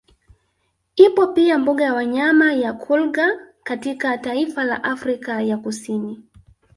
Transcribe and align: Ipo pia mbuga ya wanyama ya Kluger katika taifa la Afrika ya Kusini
Ipo 0.95 1.27
pia 1.27 1.57
mbuga 1.57 1.83
ya 1.85 1.93
wanyama 1.93 2.53
ya 2.53 2.73
Kluger 2.73 3.39
katika 3.63 4.17
taifa 4.17 4.63
la 4.63 4.83
Afrika 4.83 5.41
ya 5.41 5.57
Kusini 5.57 6.23